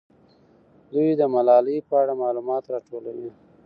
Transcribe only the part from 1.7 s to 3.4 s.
په اړه معلومات راټولوي.